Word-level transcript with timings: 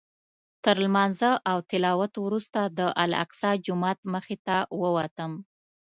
تر 0.63 0.75
لمانځه 0.85 1.31
او 1.51 1.57
تلاوت 1.69 2.13
وروسته 2.25 2.59
د 2.77 2.79
الاقصی 3.03 3.53
جومات 3.65 3.99
مخې 4.13 4.37
ته 4.45 4.57
ووتم. 4.81 5.31